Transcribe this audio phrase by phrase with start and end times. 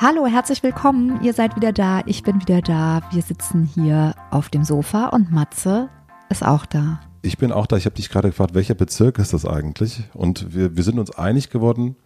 [0.00, 1.24] Hallo, herzlich willkommen.
[1.24, 2.02] Ihr seid wieder da.
[2.06, 3.00] Ich bin wieder da.
[3.10, 5.88] Wir sitzen hier auf dem Sofa und Matze
[6.30, 7.00] ist auch da.
[7.22, 7.76] Ich bin auch da.
[7.76, 10.04] Ich habe dich gerade gefragt, welcher Bezirk ist das eigentlich?
[10.14, 11.96] Und wir, wir sind uns einig geworden,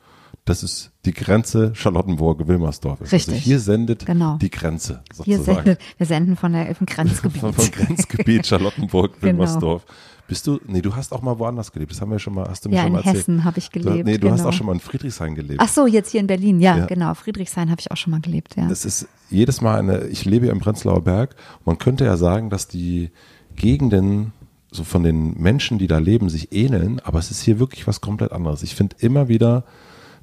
[0.45, 3.01] das ist die Grenze Charlottenburg-Wilmersdorf.
[3.01, 3.35] Also Richtig.
[3.35, 4.39] Also hier sendet Genau.
[4.39, 5.25] die Grenze sozusagen.
[5.25, 7.41] Hier sendet, wir senden von der vom Grenzgebiet.
[7.41, 9.85] Vom, vom Grenzgebiet Charlottenburg-Wilmersdorf.
[10.29, 11.91] Bist du, nee, du hast auch mal woanders gelebt.
[11.93, 13.17] Das haben wir schon mal, hast du mir ja, schon in mal erzählt.
[13.19, 14.07] Hessen habe ich Du, gelebt.
[14.07, 14.33] nee, du genau.
[14.33, 15.61] hast auch schon mal in Friedrichshain gelebt.
[15.63, 16.61] Ach so, jetzt hier in Berlin.
[16.61, 16.87] Ja, Ja.
[16.87, 17.13] genau.
[17.15, 18.57] Friedrichshain habe ich auch schon mal gelebt.
[18.57, 18.71] Ja.
[18.71, 21.35] Es ist jedes Mal eine, ich lebe ja im Prenzlauer Berg.
[21.65, 23.11] Man könnte ja sagen, dass die
[23.57, 24.33] Gegenden
[24.71, 28.01] so von den Menschen, die da leben, sich ähneln, aber es ist hier wirklich was
[28.01, 28.63] komplett anderes.
[28.63, 29.65] Ich finde immer wieder,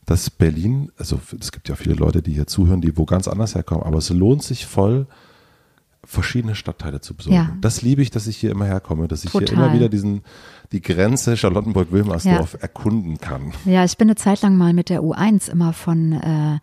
[0.09, 3.53] dass Berlin, also es gibt ja viele Leute, die hier zuhören, die wo ganz anders
[3.53, 5.05] herkommen, aber es lohnt sich voll,
[6.03, 7.35] verschiedene Stadtteile zu besuchen.
[7.35, 7.55] Ja.
[7.61, 9.65] Das liebe ich, dass ich hier immer herkomme, dass ich hier Total.
[9.65, 10.23] immer wieder diesen,
[10.71, 13.53] die Grenze Charlottenburg-Wilmersdorf erkunden kann.
[13.65, 16.59] Ja, ich bin eine Zeit lang mal mit der U1 immer von äh,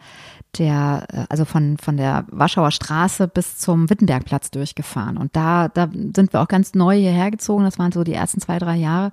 [0.59, 5.17] der, äh, also von, von der Warschauer Straße bis zum Wittenbergplatz durchgefahren.
[5.17, 7.65] Und da, da sind wir auch ganz neu hierher gezogen.
[7.65, 9.13] Das waren so die ersten zwei, drei Jahre.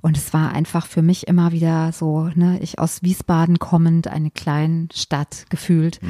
[0.00, 4.30] Und es war einfach für mich immer wieder so, ne, ich aus Wiesbaden kommend, eine
[4.30, 6.00] kleine Stadt gefühlt.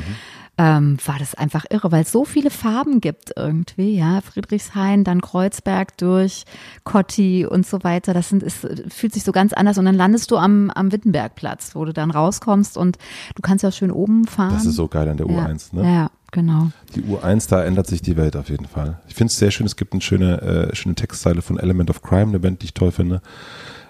[0.62, 5.21] Ähm, war das einfach irre, weil es so viele Farben gibt irgendwie, ja, Friedrichshain, dann
[5.21, 6.45] Kreuzberg durch,
[6.84, 8.15] Kotti und so weiter.
[8.15, 11.75] Das sind, es fühlt sich so ganz anders und dann landest du am, am Wittenbergplatz,
[11.75, 12.97] wo du dann rauskommst und
[13.34, 14.55] du kannst ja schön oben fahren.
[14.55, 15.47] Das ist so geil an der ja.
[15.47, 15.83] U1, ne?
[15.83, 16.71] Ja, genau.
[16.94, 19.00] Die U1, da ändert sich die Welt auf jeden Fall.
[19.09, 22.03] Ich finde es sehr schön, es gibt eine schöne, äh, schöne Textzeile von Element of
[22.03, 23.21] Crime, eine Band, die ich toll finde,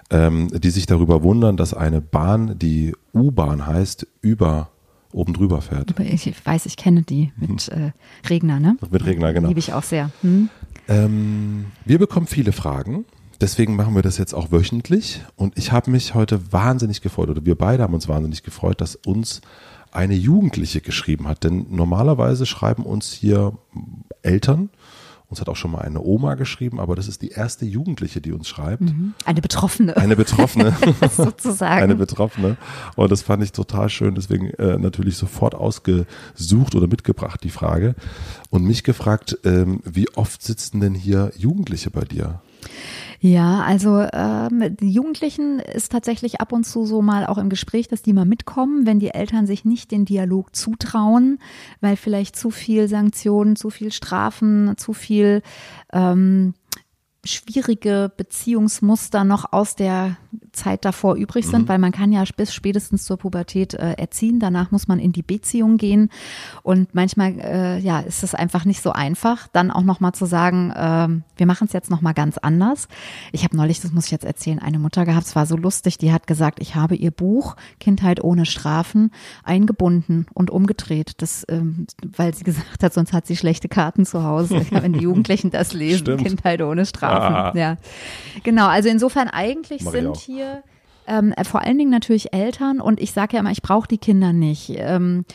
[0.09, 4.69] ähm, die sich darüber wundern, dass eine Bahn, die U-Bahn heißt, über
[5.13, 5.97] oben drüber fährt.
[5.99, 7.91] Ich weiß, ich kenne die mit äh,
[8.29, 8.77] Regner, ne?
[8.89, 9.47] Mit Regner, genau.
[9.47, 10.11] Liebe ich auch sehr.
[10.21, 10.49] Hm?
[10.87, 13.05] Ähm, wir bekommen viele Fragen.
[13.41, 15.21] Deswegen machen wir das jetzt auch wöchentlich.
[15.35, 18.95] Und ich habe mich heute wahnsinnig gefreut, oder wir beide haben uns wahnsinnig gefreut, dass
[18.95, 19.41] uns
[19.91, 21.43] eine Jugendliche geschrieben hat.
[21.43, 23.57] Denn normalerweise schreiben uns hier
[24.21, 24.69] Eltern.
[25.33, 28.33] Uns hat auch schon mal eine Oma geschrieben, aber das ist die erste Jugendliche, die
[28.33, 28.83] uns schreibt.
[29.25, 30.77] Eine Betroffene, Eine Betroffene.
[31.11, 31.81] sozusagen.
[31.81, 32.55] Eine Betroffene.
[32.95, 34.13] Und das fand ich total schön.
[34.13, 37.95] Deswegen äh, natürlich sofort ausgesucht oder mitgebracht die Frage.
[38.51, 42.39] Und mich gefragt, ähm, wie oft sitzen denn hier Jugendliche bei dir?
[43.19, 47.87] Ja, also ähm, die Jugendlichen ist tatsächlich ab und zu so mal auch im Gespräch,
[47.87, 51.39] dass die mal mitkommen, wenn die Eltern sich nicht den Dialog zutrauen,
[51.79, 55.41] weil vielleicht zu viel Sanktionen, zu viel Strafen, zu viel
[55.93, 56.53] ähm,
[57.25, 60.17] schwierige Beziehungsmuster noch aus der
[60.51, 64.39] Zeit davor übrig sind, weil man kann ja bis spätestens zur Pubertät äh, erziehen.
[64.39, 66.09] Danach muss man in die Beziehung gehen
[66.63, 70.25] und manchmal äh, ja ist es einfach nicht so einfach, dann auch noch mal zu
[70.25, 72.87] sagen, ähm, wir machen es jetzt noch mal ganz anders.
[73.31, 75.97] Ich habe neulich, das muss ich jetzt erzählen, eine Mutter gehabt, es war so lustig,
[75.97, 79.11] die hat gesagt, ich habe ihr Buch Kindheit ohne Strafen
[79.43, 84.23] eingebunden und umgedreht, das, ähm, weil sie gesagt hat, sonst hat sie schlechte Karten zu
[84.23, 86.23] Hause, wenn die Jugendlichen das lesen, Stimmt.
[86.23, 87.12] Kindheit ohne Strafen.
[87.21, 87.51] Ah.
[87.55, 87.77] Ja,
[88.43, 88.67] genau.
[88.67, 90.63] Also insofern eigentlich Mach sind hier
[91.07, 93.97] ähm, äh, vor allen Dingen natürlich Eltern und ich sage ja immer, ich brauche die
[93.97, 95.25] Kinder nicht, ähm,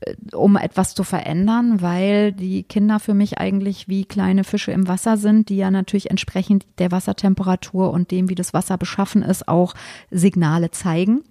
[0.00, 4.88] äh, um etwas zu verändern, weil die Kinder für mich eigentlich wie kleine Fische im
[4.88, 9.48] Wasser sind, die ja natürlich entsprechend der Wassertemperatur und dem, wie das Wasser beschaffen ist,
[9.48, 9.74] auch
[10.10, 11.22] Signale zeigen.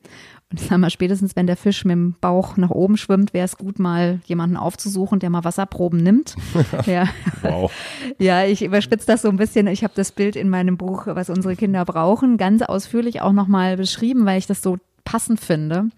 [0.51, 3.45] Und ich sag mal, spätestens wenn der Fisch mit dem Bauch nach oben schwimmt, wäre
[3.45, 6.35] es gut, mal jemanden aufzusuchen, der mal Wasserproben nimmt.
[6.85, 7.07] ja.
[7.41, 7.71] Wow.
[8.19, 9.67] Ja, ich überspitze das so ein bisschen.
[9.67, 13.75] Ich habe das Bild in meinem Buch, was unsere Kinder brauchen, ganz ausführlich auch nochmal
[13.75, 15.89] beschrieben, weil ich das so passend finde.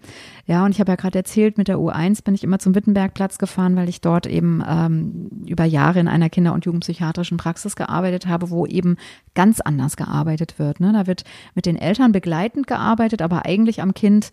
[0.46, 3.38] Ja, und ich habe ja gerade erzählt, mit der U1 bin ich immer zum Wittenbergplatz
[3.38, 8.26] gefahren, weil ich dort eben ähm, über Jahre in einer Kinder- und Jugendpsychiatrischen Praxis gearbeitet
[8.26, 8.96] habe, wo eben
[9.34, 10.78] ganz anders gearbeitet wird.
[10.78, 10.92] Ne?
[10.92, 11.24] Da wird
[11.54, 14.30] mit den Eltern begleitend gearbeitet, aber eigentlich am Kind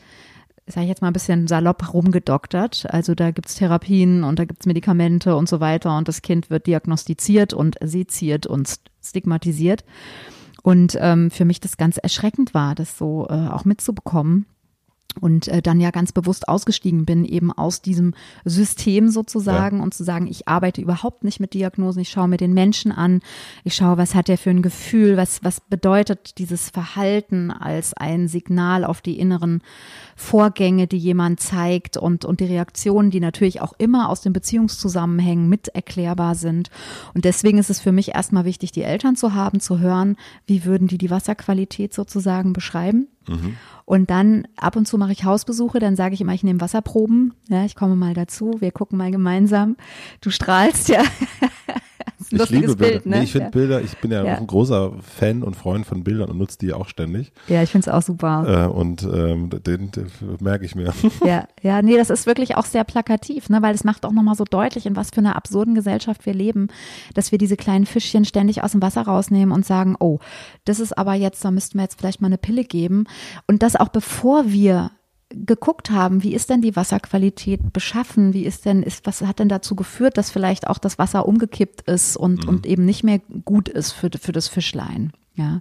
[0.68, 2.88] sage ich jetzt mal ein bisschen salopp rumgedoktert.
[2.89, 6.66] Also da gibt's Therapien und da gibt's Medikamente und so weiter und das Kind wird
[6.66, 9.86] diagnostiziert und seziert und stigmatisiert.
[10.63, 14.48] Und ähm, für mich das ganz erschreckend war, das so äh, auch mitzubekommen
[15.20, 18.14] und äh, dann ja ganz bewusst ausgestiegen bin, eben aus diesem
[18.44, 19.84] System sozusagen ja.
[19.84, 23.22] und zu sagen, ich arbeite überhaupt nicht mit Diagnosen, ich schaue mir den Menschen an,
[23.64, 28.28] ich schaue, was hat er für ein Gefühl, was, was bedeutet dieses Verhalten als ein
[28.28, 29.62] Signal auf die inneren
[30.16, 35.50] Vorgänge, die jemand zeigt und, und die Reaktionen, die natürlich auch immer aus den Beziehungszusammenhängen
[35.50, 36.70] mit erklärbar sind.
[37.14, 40.16] Und deswegen ist es für mich erstmal wichtig, die Eltern zu haben, zu hören,
[40.48, 43.08] wie würden die die Wasserqualität sozusagen beschreiben.
[43.86, 47.33] Und dann ab und zu mache ich Hausbesuche, dann sage ich immer, ich nehme Wasserproben.
[47.50, 49.77] Ja, ich komme mal dazu, wir gucken mal gemeinsam.
[50.22, 51.04] Du strahlst ja.
[52.31, 52.75] ich liebe Bilder.
[52.75, 53.18] Bild, ne?
[53.18, 53.52] nee, ich finde ja.
[53.52, 56.74] Bilder, ich bin ja, ja, ein großer Fan und Freund von Bildern und nutze die
[56.74, 57.31] auch ständig.
[57.48, 58.66] Ja, ich finde es auch super.
[58.66, 60.07] Äh, und ähm, den, den
[60.40, 60.94] merke ich mir.
[61.25, 64.36] Ja, ja, nee, das ist wirklich auch sehr plakativ, ne, weil es macht auch nochmal
[64.36, 66.68] so deutlich, in was für einer absurden Gesellschaft wir leben,
[67.13, 70.19] dass wir diese kleinen Fischchen ständig aus dem Wasser rausnehmen und sagen, oh,
[70.66, 73.06] das ist aber jetzt, da müssten wir jetzt vielleicht mal eine Pille geben.
[73.48, 74.92] Und das auch bevor wir
[75.46, 78.34] geguckt haben, wie ist denn die Wasserqualität beschaffen?
[78.34, 81.82] Wie ist denn, ist, was hat denn dazu geführt, dass vielleicht auch das Wasser umgekippt
[81.82, 82.50] ist und, mhm.
[82.50, 85.12] und eben nicht mehr gut ist für, für das Fischlein?
[85.38, 85.60] Ja,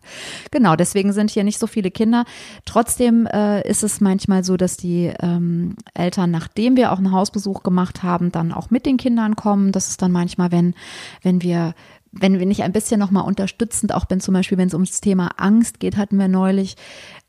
[0.52, 0.76] genau.
[0.76, 2.26] Deswegen sind hier nicht so viele Kinder.
[2.64, 7.64] Trotzdem äh, ist es manchmal so, dass die ähm, Eltern, nachdem wir auch einen Hausbesuch
[7.64, 9.72] gemacht haben, dann auch mit den Kindern kommen.
[9.72, 10.74] Das ist dann manchmal, wenn,
[11.22, 11.74] wenn wir
[12.16, 15.32] wenn wir nicht ein bisschen nochmal unterstützend auch bin, zum Beispiel, wenn es ums Thema
[15.36, 16.76] Angst geht, hatten wir neulich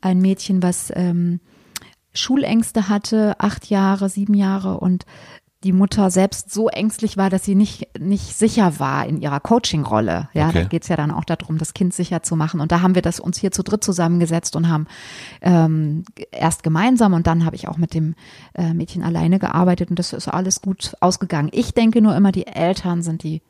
[0.00, 1.40] ein Mädchen, was ähm,
[2.16, 5.04] Schulängste hatte, acht Jahre, sieben Jahre und
[5.64, 10.28] die Mutter selbst so ängstlich war, dass sie nicht, nicht sicher war in ihrer Coaching-Rolle.
[10.32, 10.62] Ja, okay.
[10.62, 12.60] da geht's ja dann auch darum, das Kind sicher zu machen.
[12.60, 14.86] Und da haben wir das uns hier zu dritt zusammengesetzt und haben
[15.40, 18.14] ähm, erst gemeinsam und dann habe ich auch mit dem
[18.54, 21.48] äh, Mädchen alleine gearbeitet und das ist alles gut ausgegangen.
[21.52, 23.42] Ich denke nur immer, die Eltern sind die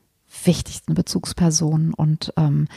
[0.44, 2.68] wichtigsten Bezugspersonen und ähm,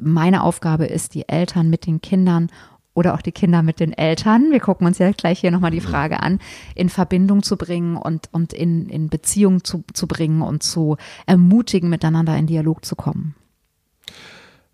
[0.00, 2.50] meine Aufgabe ist, die Eltern mit den Kindern
[2.94, 5.80] oder auch die Kinder mit den Eltern, wir gucken uns ja gleich hier nochmal die
[5.80, 6.38] Frage an,
[6.74, 10.96] in Verbindung zu bringen und, und in, in Beziehung zu, zu bringen und zu
[11.26, 13.34] ermutigen, miteinander in Dialog zu kommen.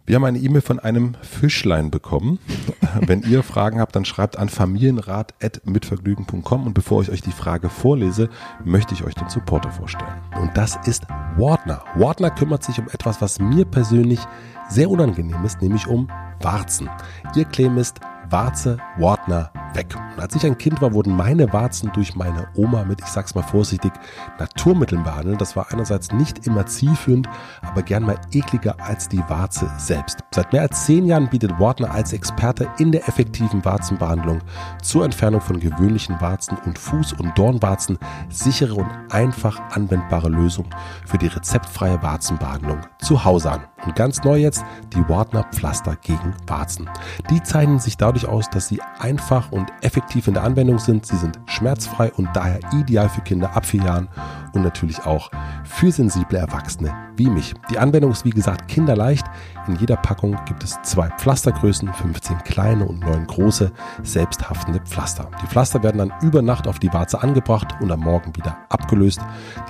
[0.08, 2.38] Wir haben eine E-Mail von einem Fischlein bekommen.
[3.00, 8.30] Wenn ihr Fragen habt, dann schreibt an familienrat.mitvergnügen.com und bevor ich euch die Frage vorlese,
[8.64, 10.14] möchte ich euch den Supporter vorstellen.
[10.40, 11.82] Und das ist Wartner.
[11.96, 14.20] Wartner kümmert sich um etwas, was mir persönlich
[14.68, 16.08] sehr unangenehm ist, nämlich um
[16.40, 16.88] Warzen.
[17.34, 19.94] Ihr Claim ist Warze Wartner weg.
[20.14, 23.34] Und als ich ein Kind war, wurden meine Warzen durch meine Oma mit, ich sag's
[23.34, 23.92] mal vorsichtig,
[24.38, 25.40] Naturmitteln behandelt.
[25.40, 27.28] Das war einerseits nicht immer zielführend,
[27.62, 30.20] aber gern mal ekliger als die Warze selbst.
[30.34, 34.40] Seit mehr als zehn Jahren bietet Wartner als Experte in der effektiven Warzenbehandlung
[34.82, 40.70] zur Entfernung von gewöhnlichen Warzen und Fuß- und Dornwarzen sichere und einfach anwendbare Lösungen
[41.04, 43.64] für die rezeptfreie Warzenbehandlung zu Hause an.
[43.84, 44.64] Und ganz neu jetzt
[44.94, 46.88] die Wartner Pflaster gegen Warzen.
[47.30, 51.06] Die zeichnen sich dadurch aus, dass sie einfach und effektiv in der Anwendung sind.
[51.06, 54.08] Sie sind schmerzfrei und daher ideal für Kinder ab vier Jahren
[54.52, 55.30] und natürlich auch
[55.64, 57.54] für sensible Erwachsene wie mich.
[57.70, 59.26] Die Anwendung ist wie gesagt kinderleicht.
[59.68, 63.72] In jeder Packung gibt es zwei Pflastergrößen, 15 kleine und 9 große,
[64.02, 65.30] selbsthaftende Pflaster.
[65.42, 69.20] Die Pflaster werden dann über Nacht auf die Warze angebracht und am Morgen wieder abgelöst.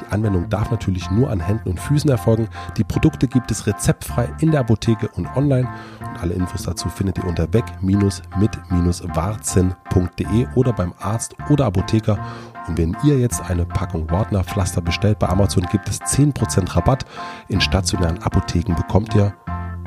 [0.00, 2.48] Die Anwendung darf natürlich nur an Händen und Füßen erfolgen.
[2.76, 5.68] Die Produkte gibt es rezeptfrei in der Apotheke und online.
[6.00, 7.46] Und alle Infos dazu findet ihr unter
[9.94, 12.18] weg-mit-warzen.de oder beim Arzt oder Apotheker
[12.68, 17.04] und wenn ihr jetzt eine Packung Wartner Pflaster bestellt bei Amazon, gibt es 10% Rabatt.
[17.48, 19.34] In stationären Apotheken bekommt ihr,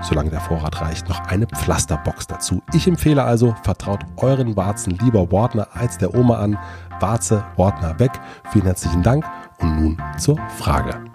[0.02, 2.62] solange der Vorrat reicht, noch eine Pflasterbox dazu.
[2.74, 6.58] Ich empfehle also, vertraut euren Warzen lieber Wartner als der Oma an.
[7.02, 8.12] Warze, Wartner weg.
[8.52, 9.26] Vielen herzlichen Dank
[9.60, 11.09] und nun zur Frage.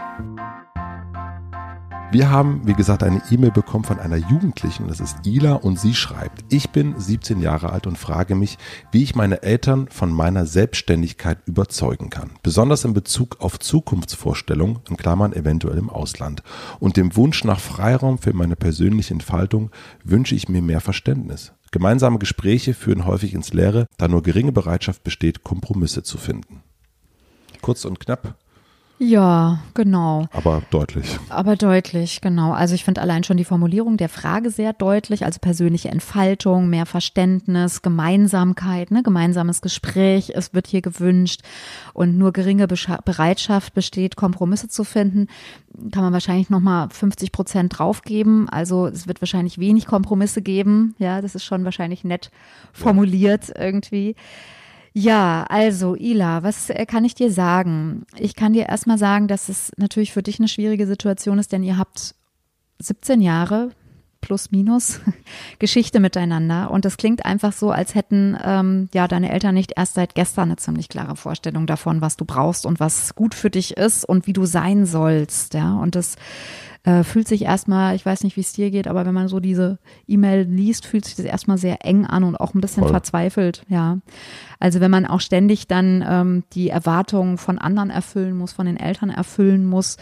[2.15, 5.95] Wir haben, wie gesagt, eine E-Mail bekommen von einer Jugendlichen, das ist Ila, und sie
[5.95, 8.57] schreibt, ich bin 17 Jahre alt und frage mich,
[8.93, 12.31] wie ich meine Eltern von meiner Selbstständigkeit überzeugen kann.
[12.45, 16.45] Besonders in Bezug auf Zukunftsvorstellungen, in Klammern eventuell im Ausland.
[16.79, 19.73] Und dem Wunsch nach Freiraum für meine persönliche Entfaltung
[20.05, 21.53] wünsche ich mir mehr Verständnis.
[21.73, 26.63] Gemeinsame Gespräche führen häufig ins Leere, da nur geringe Bereitschaft besteht, Kompromisse zu finden.
[27.61, 28.37] Kurz und knapp,
[28.99, 30.29] ja, genau.
[30.33, 31.19] Aber deutlich.
[31.29, 32.53] Aber deutlich, genau.
[32.53, 36.87] Also ich finde allein schon die Formulierung der Frage sehr deutlich, also persönliche Entfaltung, mehr
[36.87, 41.41] Verständnis, Gemeinsamkeit, ne, gemeinsames Gespräch, es wird hier gewünscht
[41.93, 45.27] und nur geringe Bereitschaft besteht, Kompromisse zu finden,
[45.91, 48.49] kann man wahrscheinlich nochmal 50 Prozent draufgeben.
[48.49, 50.95] Also es wird wahrscheinlich wenig Kompromisse geben.
[50.99, 52.31] Ja, das ist schon wahrscheinlich nett
[52.73, 53.61] formuliert ja.
[53.61, 54.15] irgendwie.
[54.97, 58.07] Ja, also Ila, was äh, kann ich dir sagen?
[58.17, 61.65] Ich kann dir erstmal sagen, dass es natürlich für dich eine schwierige Situation ist, denn
[61.65, 62.15] ihr habt
[62.79, 63.71] 17 Jahre
[64.21, 65.01] plus minus
[65.59, 69.95] Geschichte miteinander und das klingt einfach so, als hätten ähm, ja deine Eltern nicht erst
[69.95, 73.77] seit gestern eine ziemlich klare Vorstellung davon, was du brauchst und was gut für dich
[73.77, 76.15] ist und wie du sein sollst, ja und das
[76.85, 79.41] äh, fühlt sich erstmal, ich weiß nicht, wie es dir geht, aber wenn man so
[79.41, 82.93] diese E-Mail liest, fühlt sich das erstmal sehr eng an und auch ein bisschen Voll.
[82.93, 83.99] verzweifelt, ja.
[84.61, 88.77] Also wenn man auch ständig dann ähm, die Erwartungen von anderen erfüllen muss, von den
[88.77, 89.97] Eltern erfüllen muss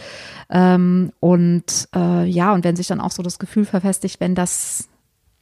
[0.51, 4.89] ähm, und äh, ja, und wenn sich dann auch so das Gefühl verfestigt, wenn das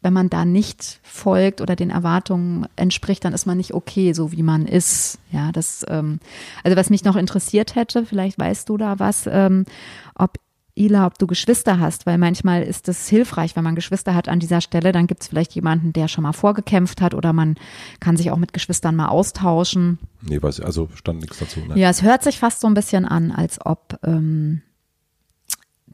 [0.02, 4.32] wenn man da nicht folgt oder den Erwartungen entspricht, dann ist man nicht okay, so
[4.32, 5.18] wie man ist.
[5.30, 6.20] Ja, das, ähm,
[6.64, 9.66] also was mich noch interessiert hätte, vielleicht weißt du da was, ähm,
[10.14, 10.38] ob
[10.80, 14.40] Ila, ob du Geschwister hast, weil manchmal ist es hilfreich, wenn man Geschwister hat an
[14.40, 17.56] dieser Stelle, dann gibt es vielleicht jemanden, der schon mal vorgekämpft hat oder man
[18.00, 19.98] kann sich auch mit Geschwistern mal austauschen.
[20.22, 21.60] Nee, weiß ich, also stand nichts dazu.
[21.60, 21.78] Ne?
[21.78, 24.62] Ja, es hört sich fast so ein bisschen an, als ob ähm,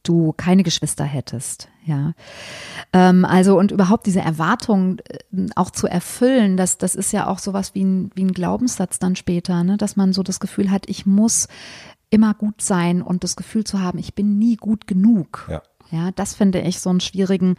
[0.04, 2.12] du keine Geschwister hättest, ja.
[2.92, 7.40] Ähm, also und überhaupt diese Erwartung äh, auch zu erfüllen, das, das ist ja auch
[7.40, 9.76] sowas wie ein, wie ein Glaubenssatz dann später, ne?
[9.76, 11.48] dass man so das Gefühl hat, ich muss
[12.16, 15.46] immer gut sein und das Gefühl zu haben, ich bin nie gut genug.
[15.50, 15.62] Ja.
[15.92, 17.54] Ja, das finde ich so einen schwierigen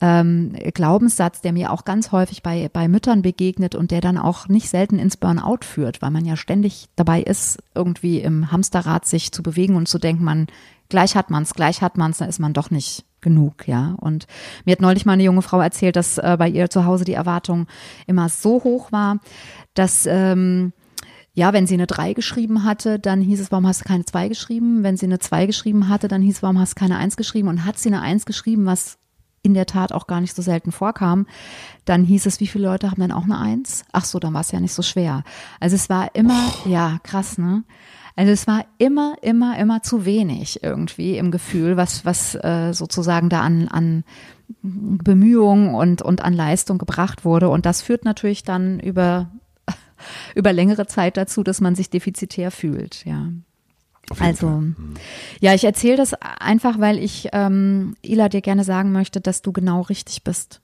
[0.00, 4.48] ähm, Glaubenssatz, der mir auch ganz häufig bei, bei Müttern begegnet und der dann auch
[4.48, 9.30] nicht selten ins Burnout führt, weil man ja ständig dabei ist, irgendwie im Hamsterrad sich
[9.30, 10.48] zu bewegen und zu denken, man,
[10.88, 13.94] gleich hat man's, gleich hat man's, dann ist man doch nicht genug, ja.
[14.00, 14.26] Und
[14.64, 17.14] mir hat neulich mal eine junge Frau erzählt, dass äh, bei ihr zu Hause die
[17.14, 17.68] Erwartung
[18.08, 19.18] immer so hoch war,
[19.74, 20.72] dass ähm,
[21.38, 24.26] ja, wenn sie eine 3 geschrieben hatte, dann hieß es, warum hast du keine 2
[24.26, 24.82] geschrieben?
[24.82, 27.46] Wenn sie eine 2 geschrieben hatte, dann hieß es, warum hast du keine 1 geschrieben?
[27.46, 28.98] Und hat sie eine 1 geschrieben, was
[29.42, 31.28] in der Tat auch gar nicht so selten vorkam,
[31.84, 33.84] dann hieß es, wie viele Leute haben denn auch eine 1?
[33.92, 35.22] Ach so, dann war es ja nicht so schwer.
[35.60, 36.68] Also es war immer, oh.
[36.68, 37.62] ja, krass, ne?
[38.16, 43.28] Also es war immer, immer, immer zu wenig irgendwie im Gefühl, was, was äh, sozusagen
[43.28, 44.02] da an, an
[44.62, 47.48] Bemühungen und, und an Leistung gebracht wurde.
[47.48, 49.30] Und das führt natürlich dann über
[50.34, 53.28] über längere Zeit dazu, dass man sich defizitär fühlt, ja.
[54.18, 54.94] Also, mhm.
[55.40, 59.52] ja, ich erzähle das einfach, weil ich ähm, Ila dir gerne sagen möchte, dass du
[59.52, 60.62] genau richtig bist.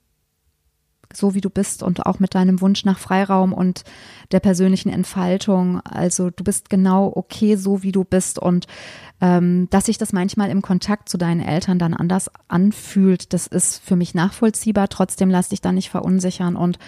[1.16, 3.84] So wie du bist und auch mit deinem Wunsch nach Freiraum und
[4.32, 5.80] der persönlichen Entfaltung.
[5.80, 8.66] Also du bist genau okay, so wie du bist und
[9.20, 13.80] ähm, dass sich das manchmal im Kontakt zu deinen Eltern dann anders anfühlt, das ist
[13.82, 14.88] für mich nachvollziehbar.
[14.88, 16.78] Trotzdem lass dich da nicht verunsichern und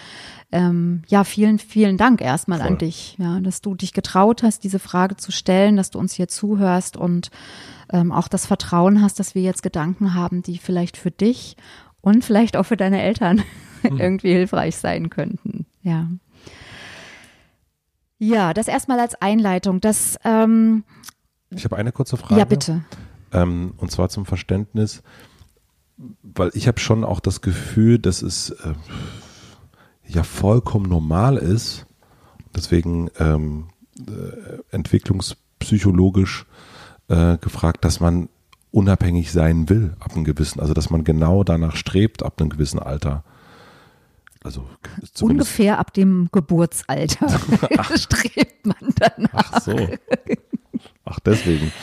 [0.51, 2.67] ähm, ja, vielen, vielen Dank erstmal Voll.
[2.67, 6.13] an dich, ja, dass du dich getraut hast, diese Frage zu stellen, dass du uns
[6.13, 7.31] hier zuhörst und
[7.91, 11.57] ähm, auch das Vertrauen hast, dass wir jetzt Gedanken haben, die vielleicht für dich
[12.01, 13.43] und vielleicht auch für deine Eltern.
[13.97, 15.65] irgendwie hilfreich sein könnten.
[15.81, 16.07] Ja.
[18.19, 19.79] Ja, das erstmal als Einleitung.
[19.79, 20.83] Das, ähm,
[21.49, 22.39] ich habe eine kurze Frage.
[22.39, 22.83] Ja, bitte.
[23.31, 25.03] Ähm, und zwar zum Verständnis,
[26.23, 28.73] weil ich habe schon auch das Gefühl, dass es äh,
[30.07, 31.85] ja vollkommen normal ist,
[32.55, 33.69] deswegen ähm,
[33.99, 36.45] äh, entwicklungspsychologisch
[37.09, 38.29] äh, gefragt, dass man
[38.71, 42.79] unabhängig sein will ab einem gewissen, also dass man genau danach strebt ab einem gewissen
[42.79, 43.23] Alter.
[44.47, 44.63] Also
[45.19, 47.27] ungefähr ab dem Geburtsalter
[47.97, 49.51] strebt man danach.
[49.51, 49.75] Ach so.
[51.03, 51.73] Ach, deswegen.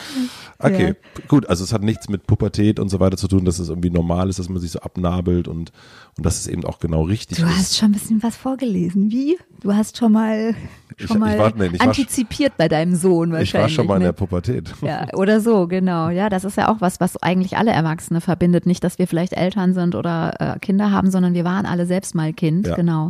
[0.57, 1.21] Okay, ja.
[1.27, 1.47] gut.
[1.47, 4.29] Also es hat nichts mit Pubertät und so weiter zu tun, dass es irgendwie normal
[4.29, 5.71] ist, dass man sich so abnabelt und,
[6.17, 7.51] und dass es eben auch genau richtig du ist.
[7.51, 9.11] Du hast schon ein bisschen was vorgelesen.
[9.11, 9.37] Wie?
[9.61, 10.55] Du hast schon mal,
[10.97, 13.49] schon ich, mal ich war, nee, antizipiert war, bei deinem Sohn wahrscheinlich.
[13.49, 14.05] Ich war schon mal ne?
[14.05, 14.73] in der Pubertät.
[14.81, 16.09] Ja, oder so, genau.
[16.09, 18.65] Ja, das ist ja auch was, was eigentlich alle Erwachsene verbindet.
[18.65, 22.15] Nicht, dass wir vielleicht Eltern sind oder äh, Kinder haben, sondern wir waren alle selbst
[22.15, 22.75] mal Kind, ja.
[22.75, 23.09] genau.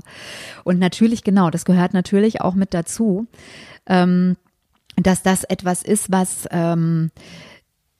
[0.64, 3.28] Und natürlich, genau, das gehört natürlich auch mit dazu.
[3.88, 4.36] Ähm,
[4.98, 7.12] dass das etwas ist, was ähm,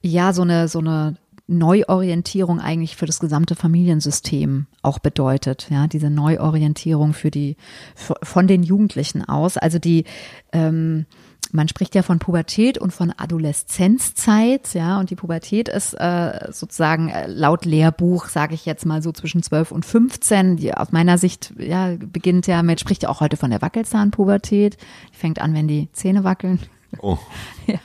[0.02, 1.16] ja so eine so eine
[1.48, 7.56] Neuorientierung eigentlich für das gesamte Familiensystem auch bedeutet, ja, diese Neuorientierung für die
[7.94, 10.04] von den Jugendlichen aus, also die
[10.52, 11.06] ähm,
[11.52, 17.08] man spricht ja von Pubertät und von Adoleszenzzeit, ja, und die Pubertät ist äh, sozusagen
[17.08, 20.56] äh, laut Lehrbuch, sage ich jetzt mal so zwischen 12 und 15.
[20.56, 24.76] Die aus meiner Sicht ja beginnt ja mit spricht ja auch heute von der Wackelzahnpubertät.
[25.12, 26.60] Die fängt an, wenn die Zähne wackeln.
[27.02, 27.18] Oh.
[27.66, 27.78] ja.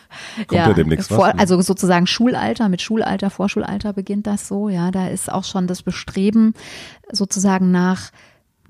[0.48, 1.39] Kommt ja, ja demnächst vor, was?
[1.39, 4.91] Also sozusagen Schulalter, mit Schulalter, Vorschulalter beginnt das so, ja.
[4.91, 6.53] Da ist auch schon das Bestreben
[7.12, 8.12] sozusagen nach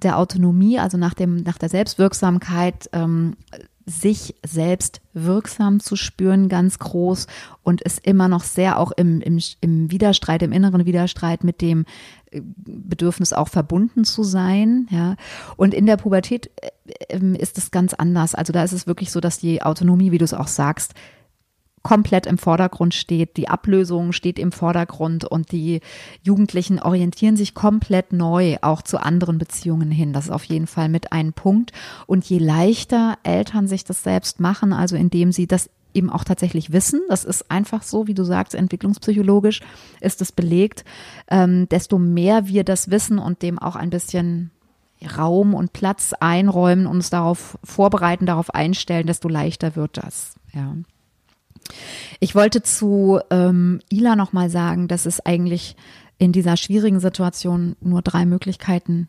[0.02, 3.36] der Autonomie, also nach dem, nach der Selbstwirksamkeit, ähm,
[3.86, 7.28] sich selbst wirksam zu spüren, ganz groß
[7.64, 11.86] und ist immer noch sehr auch im, im, im Widerstreit, im inneren Widerstreit mit dem
[12.32, 15.16] äh, Bedürfnis auch verbunden zu sein, ja.
[15.58, 16.70] Und in der Pubertät äh,
[17.10, 18.36] ähm, ist es ganz anders.
[18.36, 20.94] Also da ist es wirklich so, dass die Autonomie, wie du es auch sagst,
[21.84, 23.38] komplett im Vordergrund steht.
[23.38, 25.82] Die Ablösung steht im Vordergrund und die
[26.24, 30.14] Jugendlichen orientieren sich komplett neu auch zu anderen Beziehungen hin.
[30.14, 31.72] Das ist auf jeden Fall mit einem Punkt.
[32.06, 36.72] Und je leichter Eltern sich das selbst machen, also indem sie das eben auch tatsächlich
[36.72, 39.62] wissen, das ist einfach so, wie du sagst, entwicklungspsychologisch
[40.00, 40.86] ist es belegt,
[41.30, 44.52] ähm, desto mehr wir das wissen und dem auch ein bisschen
[45.18, 50.36] Raum und Platz einräumen, uns darauf vorbereiten, darauf einstellen, desto leichter wird das.
[50.54, 50.76] Ja.
[52.20, 55.76] Ich wollte zu ähm, Ila nochmal sagen, dass es eigentlich
[56.18, 59.08] in dieser schwierigen Situation nur drei Möglichkeiten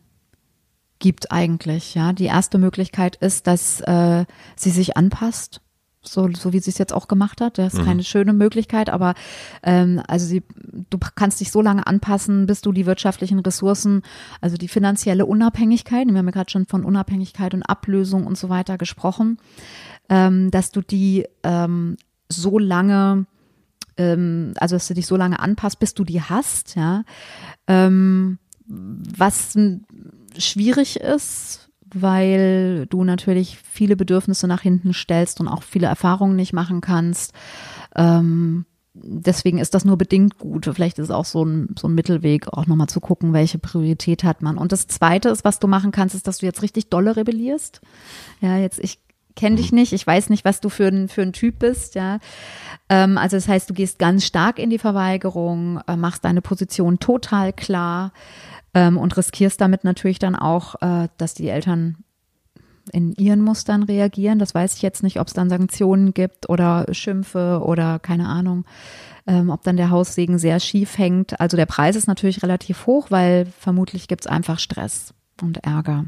[0.98, 1.94] gibt eigentlich.
[1.94, 4.24] Ja, die erste Möglichkeit ist, dass äh,
[4.56, 5.60] sie sich anpasst,
[6.00, 7.58] so, so wie sie es jetzt auch gemacht hat.
[7.58, 7.84] Das ist mhm.
[7.84, 9.14] keine schöne Möglichkeit, aber
[9.62, 10.42] ähm, also sie,
[10.90, 14.02] du kannst dich so lange anpassen, bis du die wirtschaftlichen Ressourcen,
[14.40, 18.48] also die finanzielle Unabhängigkeit, wir haben ja gerade schon von Unabhängigkeit und Ablösung und so
[18.48, 19.38] weiter gesprochen,
[20.08, 21.96] ähm, dass du die ähm,
[22.36, 23.26] so lange,
[23.96, 27.04] ähm, also dass du dich so lange anpasst, bis du die hast, ja.
[27.66, 29.56] Ähm, was
[30.38, 36.52] schwierig ist, weil du natürlich viele Bedürfnisse nach hinten stellst und auch viele Erfahrungen nicht
[36.52, 37.32] machen kannst.
[37.94, 40.68] Ähm, deswegen ist das nur bedingt gut.
[40.72, 44.24] Vielleicht ist es auch so ein, so ein Mittelweg, auch nochmal zu gucken, welche Priorität
[44.24, 44.58] hat man.
[44.58, 47.80] Und das Zweite ist, was du machen kannst, ist, dass du jetzt richtig dolle rebellierst.
[48.40, 48.98] Ja, jetzt, ich
[49.34, 49.78] kenne dich mhm.
[49.78, 52.18] nicht, ich weiß nicht, was du für ein, für ein Typ bist, ja.
[52.88, 56.98] Ähm, also das heißt, du gehst ganz stark in die Verweigerung, äh, machst deine Position
[56.98, 58.12] total klar
[58.74, 61.98] ähm, und riskierst damit natürlich dann auch, äh, dass die Eltern
[62.90, 64.38] in ihren Mustern reagieren.
[64.38, 68.64] Das weiß ich jetzt nicht, ob es dann Sanktionen gibt oder Schimpfe oder keine Ahnung,
[69.26, 71.38] ähm, ob dann der Haussegen sehr schief hängt.
[71.40, 76.06] Also der Preis ist natürlich relativ hoch, weil vermutlich gibt es einfach Stress und Ärger.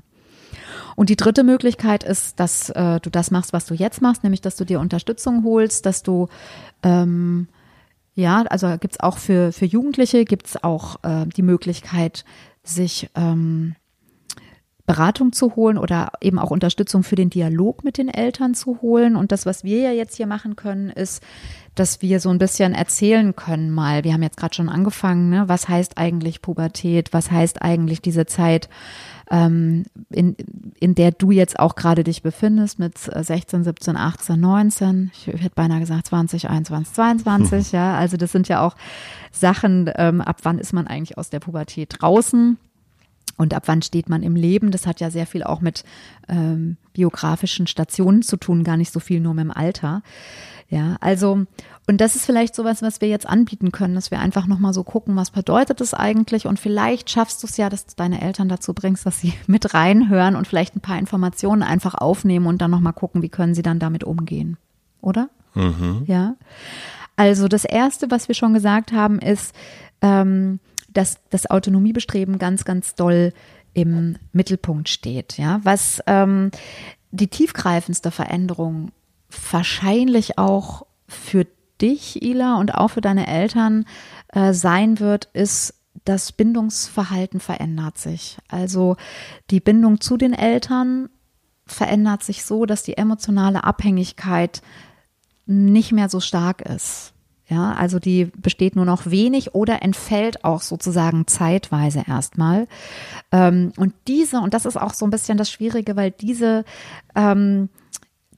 [0.96, 4.40] Und die dritte Möglichkeit ist, dass äh, du das machst, was du jetzt machst, nämlich
[4.40, 6.28] dass du dir Unterstützung holst, dass du
[6.82, 7.48] ähm,
[8.14, 12.24] ja, also gibt's auch für, für Jugendliche gibt's auch äh, die Möglichkeit,
[12.62, 13.74] sich ähm,
[14.86, 19.16] Beratung zu holen oder eben auch Unterstützung für den Dialog mit den Eltern zu holen.
[19.16, 21.22] Und das, was wir ja jetzt hier machen können, ist,
[21.74, 24.04] dass wir so ein bisschen erzählen können mal.
[24.04, 25.48] Wir haben jetzt gerade schon angefangen, ne?
[25.48, 27.12] was heißt eigentlich Pubertät?
[27.12, 28.68] Was heißt eigentlich diese Zeit?
[29.30, 30.36] Ähm, in,
[30.80, 35.54] in der du jetzt auch gerade dich befindest mit 16, 17, 18, 19, ich hätte
[35.54, 37.76] beinahe gesagt 20, 21, 22, mhm.
[37.76, 38.76] ja, also das sind ja auch
[39.32, 42.58] Sachen, ähm, ab wann ist man eigentlich aus der Pubertät draußen?
[43.36, 44.70] Und ab wann steht man im Leben?
[44.70, 45.84] Das hat ja sehr viel auch mit
[46.28, 50.02] ähm, biografischen Stationen zu tun, gar nicht so viel nur mit dem Alter.
[50.68, 51.44] Ja, also,
[51.86, 54.82] und das ist vielleicht sowas, was wir jetzt anbieten können, dass wir einfach nochmal so
[54.82, 56.46] gucken, was bedeutet es eigentlich?
[56.46, 59.74] Und vielleicht schaffst du es ja, dass du deine Eltern dazu bringst, dass sie mit
[59.74, 63.62] reinhören und vielleicht ein paar Informationen einfach aufnehmen und dann nochmal gucken, wie können sie
[63.62, 64.56] dann damit umgehen.
[65.00, 65.28] Oder?
[65.54, 66.04] Mhm.
[66.06, 66.36] Ja.
[67.16, 69.54] Also, das erste, was wir schon gesagt haben, ist,
[70.00, 70.58] ähm,
[70.94, 73.32] dass das Autonomiebestreben ganz, ganz doll
[73.74, 75.36] im Mittelpunkt steht.
[75.36, 76.50] Ja, was ähm,
[77.10, 78.92] die tiefgreifendste Veränderung
[79.50, 81.46] wahrscheinlich auch für
[81.80, 83.84] dich, Ila, und auch für deine Eltern
[84.28, 88.36] äh, sein wird, ist, das Bindungsverhalten verändert sich.
[88.48, 88.96] Also
[89.50, 91.08] die Bindung zu den Eltern
[91.66, 94.60] verändert sich so, dass die emotionale Abhängigkeit
[95.46, 97.13] nicht mehr so stark ist.
[97.46, 102.66] Ja, also die besteht nur noch wenig oder entfällt auch sozusagen zeitweise erstmal.
[103.32, 106.64] Ähm, und diese, und das ist auch so ein bisschen das Schwierige, weil diese,
[107.14, 107.68] ähm,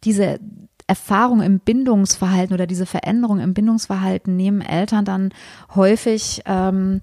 [0.03, 0.41] diese
[0.89, 5.33] Erfahrung im Bindungsverhalten oder diese Veränderung im Bindungsverhalten nehmen Eltern dann
[5.75, 7.01] häufig ähm,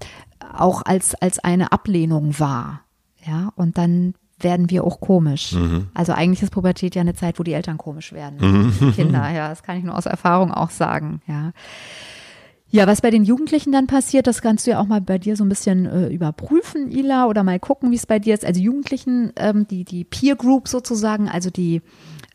[0.53, 2.81] auch als, als eine Ablehnung wahr.
[3.25, 5.53] Ja, und dann werden wir auch komisch.
[5.53, 5.87] Mhm.
[5.93, 8.71] Also eigentlich ist Pubertät ja eine Zeit, wo die Eltern komisch werden.
[8.79, 8.93] Mhm.
[8.93, 11.51] Kinder, ja, das kann ich nur aus Erfahrung auch sagen, ja.
[12.69, 15.35] Ja, was bei den Jugendlichen dann passiert, das kannst du ja auch mal bei dir
[15.35, 18.43] so ein bisschen äh, überprüfen, Ila, oder mal gucken, wie es bei dir ist.
[18.43, 21.83] Also Jugendlichen, ähm, die, die Peer Group sozusagen, also die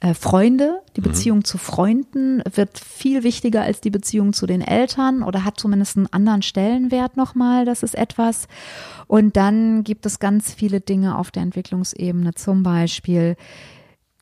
[0.01, 1.05] äh, Freunde, die mhm.
[1.05, 1.45] Beziehung mhm.
[1.45, 6.07] zu Freunden wird viel wichtiger als die Beziehung zu den Eltern oder hat zumindest einen
[6.07, 7.65] anderen Stellenwert nochmal.
[7.65, 8.47] Das ist etwas.
[9.07, 13.37] Und dann gibt es ganz viele Dinge auf der Entwicklungsebene, zum Beispiel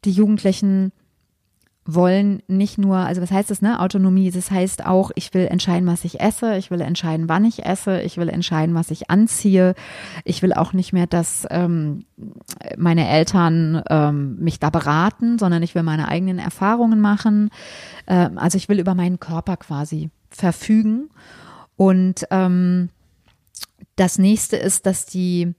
[0.04, 0.92] die Jugendlichen
[1.86, 3.80] wollen nicht nur, also was heißt das, ne?
[3.80, 7.64] Autonomie, das heißt auch, ich will entscheiden, was ich esse, ich will entscheiden, wann ich
[7.64, 9.74] esse, ich will entscheiden, was ich anziehe.
[10.24, 12.04] Ich will auch nicht mehr, dass ähm,
[12.76, 17.50] meine Eltern ähm, mich da beraten, sondern ich will meine eigenen Erfahrungen machen.
[18.06, 21.08] Ähm, also ich will über meinen Körper quasi verfügen.
[21.76, 22.88] Und ähm,
[23.94, 25.54] das nächste ist, dass die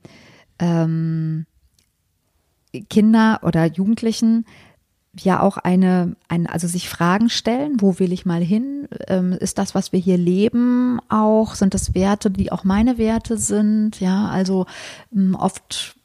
[0.60, 1.46] ähm,
[2.90, 4.46] Kinder oder Jugendlichen
[5.22, 8.88] ja auch eine, ein, also sich Fragen stellen, wo will ich mal hin?
[9.08, 13.38] Ähm, ist das, was wir hier leben, auch, sind das Werte, die auch meine Werte
[13.38, 14.00] sind?
[14.00, 14.66] Ja, also
[15.16, 15.96] ähm, oft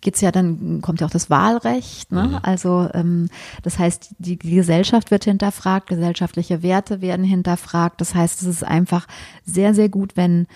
[0.00, 2.24] geht's ja dann, kommt ja auch das Wahlrecht, ne?
[2.24, 2.38] Mhm.
[2.42, 3.28] Also ähm,
[3.62, 8.00] das heißt, die, die Gesellschaft wird hinterfragt, gesellschaftliche Werte werden hinterfragt.
[8.00, 9.06] Das heißt, es ist einfach
[9.44, 10.46] sehr, sehr gut, wenn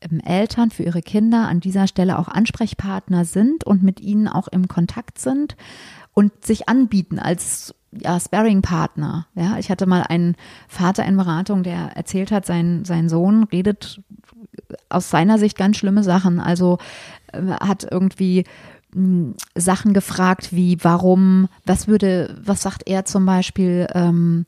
[0.00, 4.48] ähm, Eltern für ihre Kinder an dieser Stelle auch Ansprechpartner sind und mit ihnen auch
[4.48, 5.56] im Kontakt sind
[6.14, 9.26] und sich anbieten als ja, Sparring-Partner.
[9.34, 10.36] Ja, ich hatte mal einen
[10.68, 14.00] Vater in Beratung, der erzählt hat, sein, sein Sohn redet
[14.88, 16.40] aus seiner Sicht ganz schlimme Sachen.
[16.40, 16.78] Also
[17.32, 18.44] äh, hat irgendwie
[18.92, 24.46] hm, Sachen gefragt wie warum, was würde, was sagt er zum Beispiel, ähm,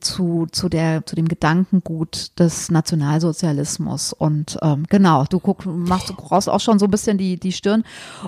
[0.00, 4.12] zu, zu, der, zu dem Gedankengut des Nationalsozialismus.
[4.12, 7.52] Und ähm, genau, du guckst, machst du raus auch schon so ein bisschen die, die
[7.52, 7.84] Stirn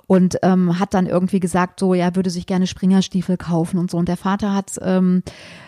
[0.07, 3.99] und ähm, hat dann irgendwie gesagt, so, ja, würde sich gerne Springerstiefel kaufen und so.
[3.99, 5.23] Und der Vater hat, ähm,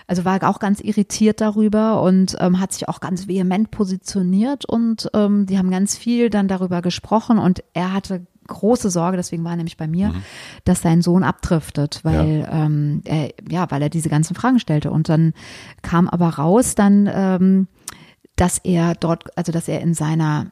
[0.07, 5.09] also war auch ganz irritiert darüber und ähm, hat sich auch ganz vehement positioniert und
[5.15, 9.53] ähm, die haben ganz viel dann darüber gesprochen und er hatte große Sorge, deswegen war
[9.53, 10.23] er nämlich bei mir, mhm.
[10.65, 12.65] dass sein Sohn abdriftet, weil ja.
[12.65, 14.91] Ähm, er, ja, weil er diese ganzen Fragen stellte.
[14.91, 15.35] Und dann
[15.83, 17.69] kam aber raus dann, ähm,
[18.37, 20.47] dass er dort, also dass er in seiner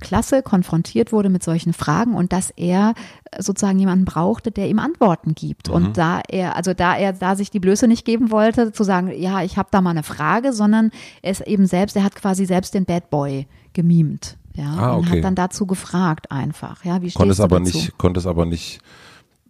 [0.00, 2.94] Klasse konfrontiert wurde mit solchen Fragen und dass er
[3.38, 5.68] sozusagen jemanden brauchte, der ihm Antworten gibt.
[5.68, 5.74] Mhm.
[5.74, 9.10] Und da er, also da er da sich die Blöße nicht geben wollte, zu sagen,
[9.16, 10.90] ja, ich habe da mal eine Frage, sondern
[11.22, 14.36] er ist eben selbst, er hat quasi selbst den Bad Boy gemimt.
[14.56, 14.98] Ja, ah, okay.
[14.98, 17.76] und hat dann dazu gefragt einfach, ja, wie konnte es aber dazu?
[17.76, 18.80] nicht, konnte es aber nicht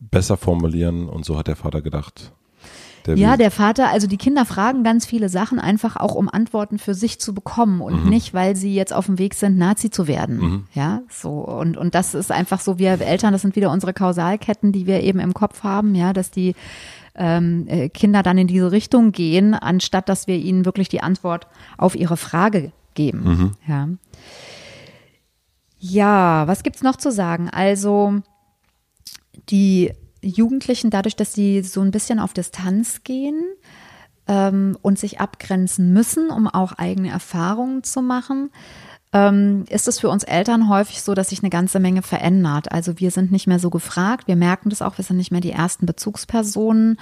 [0.00, 2.32] besser formulieren und so hat der Vater gedacht.
[3.06, 6.78] Der ja, der Vater, also die Kinder fragen ganz viele Sachen einfach auch, um Antworten
[6.78, 8.10] für sich zu bekommen und mhm.
[8.10, 10.38] nicht, weil sie jetzt auf dem Weg sind, Nazi zu werden.
[10.38, 10.64] Mhm.
[10.74, 11.30] Ja, so.
[11.30, 15.02] Und, und das ist einfach so, wir Eltern, das sind wieder unsere Kausalketten, die wir
[15.02, 16.56] eben im Kopf haben, ja, dass die
[17.14, 21.46] ähm, äh, Kinder dann in diese Richtung gehen, anstatt dass wir ihnen wirklich die Antwort
[21.78, 23.22] auf ihre Frage geben.
[23.24, 23.50] Mhm.
[23.68, 23.88] Ja.
[25.88, 27.48] Ja, was gibt's noch zu sagen?
[27.48, 28.20] Also
[29.48, 33.44] die Jugendlichen, dadurch, dass sie so ein bisschen auf Distanz gehen
[34.26, 38.50] ähm, und sich abgrenzen müssen, um auch eigene Erfahrungen zu machen,
[39.16, 42.70] ähm, ist es für uns Eltern häufig so, dass sich eine ganze Menge verändert.
[42.70, 45.40] Also wir sind nicht mehr so gefragt, wir merken das auch, wir sind nicht mehr
[45.40, 46.98] die ersten Bezugspersonen.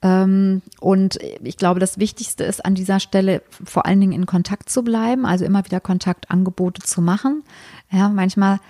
[0.00, 4.70] Ähm, und ich glaube, das Wichtigste ist an dieser Stelle vor allen Dingen in Kontakt
[4.70, 7.42] zu bleiben, also immer wieder Kontaktangebote zu machen.
[7.90, 8.60] Ja, manchmal.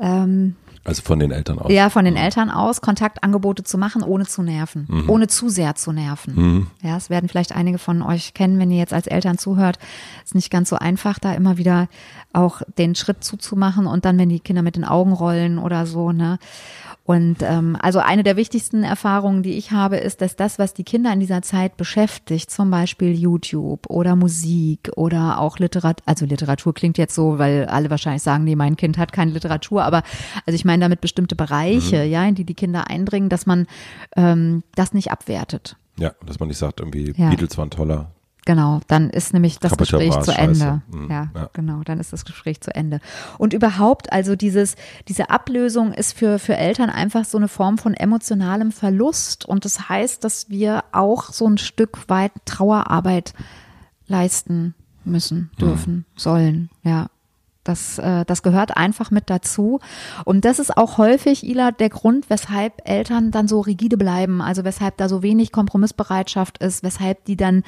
[0.00, 1.70] Ähm, also von den Eltern aus.
[1.70, 2.20] Ja, von den mhm.
[2.20, 5.10] Eltern aus, Kontaktangebote zu machen, ohne zu nerven, mhm.
[5.10, 6.34] ohne zu sehr zu nerven.
[6.34, 6.66] Mhm.
[6.82, 9.78] Ja, es werden vielleicht einige von euch kennen, wenn ihr jetzt als Eltern zuhört.
[10.24, 11.88] Ist nicht ganz so einfach, da immer wieder
[12.32, 16.10] auch den Schritt zuzumachen und dann, wenn die Kinder mit den Augen rollen oder so,
[16.10, 16.38] ne.
[17.12, 20.82] Und ähm, also eine der wichtigsten Erfahrungen, die ich habe, ist, dass das, was die
[20.82, 26.72] Kinder in dieser Zeit beschäftigt, zum Beispiel YouTube oder Musik oder auch Literatur, also Literatur
[26.72, 30.04] klingt jetzt so, weil alle wahrscheinlich sagen, nee, mein Kind hat keine Literatur, aber
[30.46, 32.10] also ich meine damit bestimmte Bereiche, mhm.
[32.10, 33.66] ja, in die die Kinder eindringen, dass man
[34.16, 35.76] ähm, das nicht abwertet.
[35.98, 37.28] Ja, dass man nicht sagt, irgendwie ja.
[37.28, 38.10] Beatles waren toller,
[38.44, 40.82] Genau, dann ist nämlich das Gespräch zu Ende.
[40.90, 42.98] Mhm, ja, ja, genau, dann ist das Gespräch zu Ende.
[43.38, 44.74] Und überhaupt, also dieses,
[45.06, 49.44] diese Ablösung ist für, für Eltern einfach so eine Form von emotionalem Verlust.
[49.44, 53.32] Und das heißt, dass wir auch so ein Stück weit Trauerarbeit
[54.08, 54.74] leisten
[55.04, 56.04] müssen, dürfen, mhm.
[56.16, 57.06] sollen, ja.
[57.64, 59.80] Das, äh, das gehört einfach mit dazu.
[60.24, 64.64] Und das ist auch häufig, Ila, der Grund, weshalb Eltern dann so rigide bleiben, also
[64.64, 67.62] weshalb da so wenig Kompromissbereitschaft ist, weshalb die dann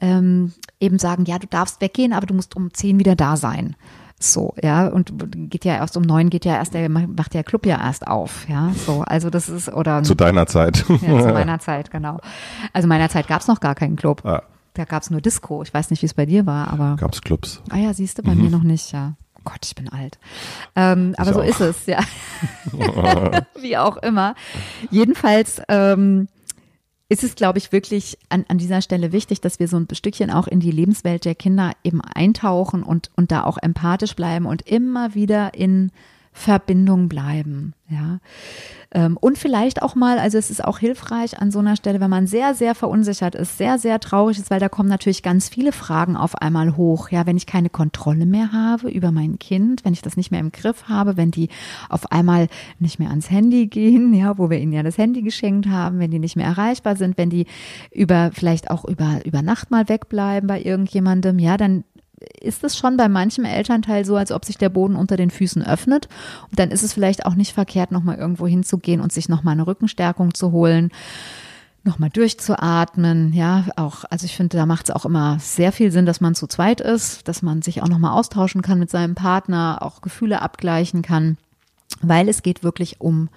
[0.00, 3.76] ähm, eben sagen, ja, du darfst weggehen, aber du musst um zehn wieder da sein.
[4.18, 5.12] So, ja, und
[5.50, 8.48] geht ja erst um neun, geht ja erst der, macht der Club ja erst auf,
[8.48, 10.02] ja, so, also das ist, oder.
[10.02, 10.84] Zu deiner Zeit.
[11.02, 12.18] Ja, zu meiner Zeit, genau.
[12.72, 14.24] Also meiner Zeit gab's noch gar keinen Club.
[14.24, 14.42] Ah.
[14.72, 15.62] Da gab's nur Disco.
[15.62, 16.96] Ich weiß nicht, wie es bei dir war, aber.
[16.98, 17.62] Gab's Clubs.
[17.70, 18.44] Ah ja, siehst du, bei mhm.
[18.44, 19.14] mir noch nicht, ja.
[19.46, 20.18] Gott, ich bin alt.
[20.74, 21.44] Ähm, aber so auch.
[21.44, 22.00] ist es, ja.
[23.60, 24.34] Wie auch immer.
[24.90, 26.28] Jedenfalls ähm,
[27.08, 30.32] ist es, glaube ich, wirklich an, an dieser Stelle wichtig, dass wir so ein Stückchen
[30.32, 34.62] auch in die Lebenswelt der Kinder eben eintauchen und, und da auch empathisch bleiben und
[34.62, 35.92] immer wieder in
[36.36, 38.18] Verbindung bleiben, ja.
[38.92, 42.10] Ähm, und vielleicht auch mal, also es ist auch hilfreich an so einer Stelle, wenn
[42.10, 45.72] man sehr, sehr verunsichert ist, sehr, sehr traurig ist, weil da kommen natürlich ganz viele
[45.72, 47.08] Fragen auf einmal hoch.
[47.08, 50.40] Ja, wenn ich keine Kontrolle mehr habe über mein Kind, wenn ich das nicht mehr
[50.40, 51.48] im Griff habe, wenn die
[51.88, 55.66] auf einmal nicht mehr ans Handy gehen, ja, wo wir ihnen ja das Handy geschenkt
[55.68, 57.46] haben, wenn die nicht mehr erreichbar sind, wenn die
[57.90, 61.84] über, vielleicht auch über, über Nacht mal wegbleiben bei irgendjemandem, ja, dann
[62.40, 65.64] ist es schon bei manchem Elternteil so, als ob sich der Boden unter den Füßen
[65.64, 66.08] öffnet.
[66.50, 69.66] Und dann ist es vielleicht auch nicht verkehrt, nochmal irgendwo hinzugehen und sich nochmal eine
[69.66, 70.90] Rückenstärkung zu holen,
[71.84, 73.32] nochmal durchzuatmen.
[73.32, 76.34] Ja, auch, also ich finde, da macht es auch immer sehr viel Sinn, dass man
[76.34, 80.42] zu zweit ist, dass man sich auch nochmal austauschen kann mit seinem Partner, auch Gefühle
[80.42, 81.36] abgleichen kann,
[82.00, 83.28] weil es geht wirklich um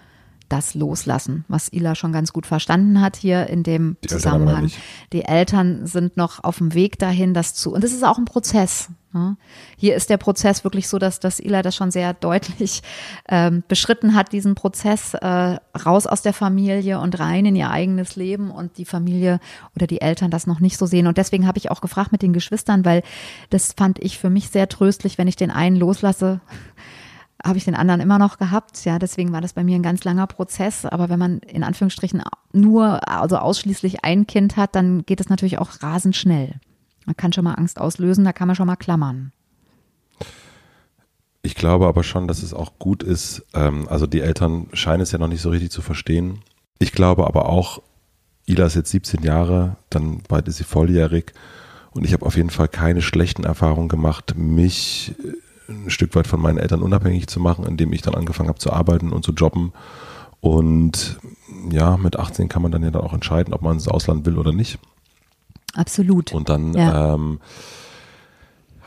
[0.50, 4.64] das loslassen, was Ila schon ganz gut verstanden hat hier in dem die Zusammenhang.
[4.64, 4.80] Eltern
[5.14, 8.26] die Eltern sind noch auf dem Weg dahin, das zu, und das ist auch ein
[8.26, 8.90] Prozess.
[9.12, 9.38] Ne?
[9.78, 12.84] Hier ist der Prozess wirklich so, dass, dass Ila das schon sehr deutlich
[13.28, 18.16] ähm, beschritten hat, diesen Prozess äh, raus aus der Familie und rein in ihr eigenes
[18.16, 19.40] Leben und die Familie
[19.76, 21.08] oder die Eltern das noch nicht so sehen.
[21.08, 23.02] Und deswegen habe ich auch gefragt mit den Geschwistern, weil
[23.50, 26.40] das fand ich für mich sehr tröstlich, wenn ich den einen loslasse,
[27.44, 28.84] habe ich den anderen immer noch gehabt.
[28.86, 30.86] Ja, deswegen war das bei mir ein ganz langer Prozess.
[30.86, 32.22] Aber wenn man in Anführungsstrichen
[32.52, 36.60] nur, also ausschließlich ein Kind hat, dann geht es natürlich auch rasend schnell.
[37.06, 39.32] Man kann schon mal Angst auslösen, da kann man schon mal klammern.
[41.42, 43.46] Ich glaube aber schon, dass es auch gut ist.
[43.54, 46.40] Ähm, also die Eltern scheinen es ja noch nicht so richtig zu verstehen.
[46.78, 47.82] Ich glaube aber auch,
[48.46, 51.34] Ila ist jetzt 17 Jahre, dann bald ist sie volljährig.
[51.92, 55.16] Und ich habe auf jeden Fall keine schlechten Erfahrungen gemacht, mich
[55.70, 58.74] ein Stück weit von meinen Eltern unabhängig zu machen, indem ich dann angefangen habe zu
[58.74, 59.72] arbeiten und zu jobben.
[60.42, 61.20] Und
[61.70, 64.38] ja, mit 18 kann man dann ja dann auch entscheiden, ob man ins Ausland will
[64.38, 64.80] oder nicht.
[65.74, 66.34] Absolut.
[66.34, 67.14] Und dann, ja.
[67.14, 67.40] ähm,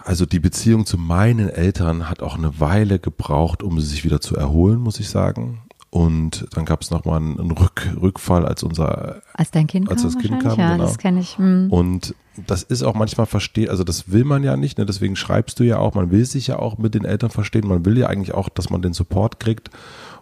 [0.04, 4.34] also die Beziehung zu meinen Eltern hat auch eine Weile gebraucht, um sich wieder zu
[4.36, 5.62] erholen, muss ich sagen.
[5.94, 10.10] Und dann gab es nochmal einen Rück, Rückfall, als unser als dein Kind als kam,
[10.10, 10.84] das Kind kam, ja, genau.
[10.84, 11.36] das kenne ich.
[11.36, 11.70] Hm.
[11.70, 12.14] Und
[12.46, 14.86] das ist auch manchmal versteht, also das will man ja nicht, ne?
[14.86, 17.84] deswegen schreibst du ja auch, man will sich ja auch mit den Eltern verstehen, man
[17.84, 19.68] will ja eigentlich auch, dass man den Support kriegt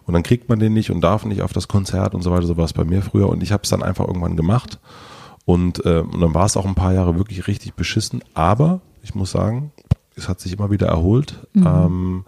[0.05, 2.47] und dann kriegt man den nicht und darf nicht auf das Konzert und so weiter,
[2.47, 4.77] so war es bei mir früher und ich habe es dann einfach irgendwann gemacht
[5.45, 9.15] und, äh, und dann war es auch ein paar Jahre wirklich richtig beschissen, aber ich
[9.15, 9.71] muss sagen,
[10.17, 11.47] es hat sich immer wieder erholt.
[11.53, 11.65] Mhm.
[11.65, 12.25] Ähm,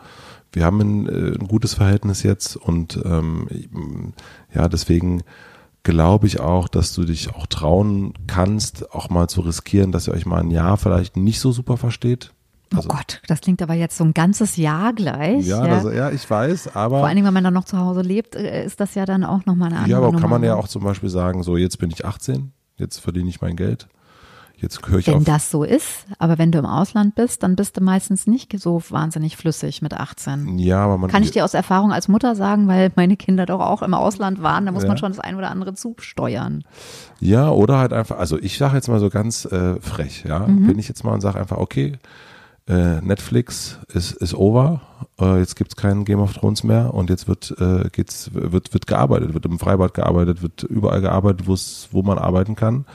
[0.54, 4.14] wir haben ein, äh, ein gutes Verhältnis jetzt und ähm,
[4.54, 5.24] ja, deswegen
[5.84, 10.14] glaube ich auch, dass du dich auch trauen kannst, auch mal zu riskieren, dass ihr
[10.14, 12.32] euch mal ein Jahr vielleicht nicht so super versteht.
[12.74, 15.46] Oh also, oh Gott, das klingt aber jetzt so ein ganzes Jahr gleich.
[15.46, 15.84] Ja, ja.
[15.84, 17.00] Das, ja ich weiß, aber.
[17.00, 19.24] Vor allen Dingen, wenn man dann noch zu Hause lebt, äh, ist das ja dann
[19.24, 21.78] auch nochmal eine andere Ja, aber kann man ja auch zum Beispiel sagen, so jetzt
[21.78, 23.88] bin ich 18, jetzt verdiene ich mein Geld.
[24.64, 25.24] Jetzt höre ich wenn auf.
[25.26, 28.82] das so ist, aber wenn du im Ausland bist, dann bist du meistens nicht so
[28.90, 30.58] wahnsinnig flüssig mit 18.
[30.58, 31.10] Ja, aber man.
[31.10, 34.42] Kann ich dir aus Erfahrung als Mutter sagen, weil meine Kinder doch auch im Ausland
[34.42, 34.88] waren, da muss ja.
[34.88, 36.64] man schon das ein oder andere zusteuern.
[37.20, 40.68] Ja, oder halt einfach, also ich sage jetzt mal so ganz äh, frech, ja, mhm.
[40.68, 41.98] bin ich jetzt mal und sage einfach, okay,
[42.66, 44.80] äh, Netflix ist, ist over,
[45.20, 48.88] äh, jetzt gibt's keinen Game of Thrones mehr und jetzt wird, äh, geht's, wird, wird
[48.88, 52.86] gearbeitet, wird im Freibad gearbeitet, wird überall gearbeitet, wo man arbeiten kann.